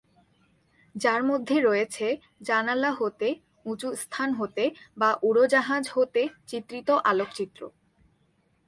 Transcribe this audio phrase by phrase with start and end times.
[0.95, 2.07] যার মধ্যে রয়েছে
[2.41, 3.27] জানালা হতে,
[3.65, 4.63] উচু স্থান হতে
[4.97, 7.61] বা উড়োজাহাজ হতে হতে চিত্রিত আলোকচিত্র।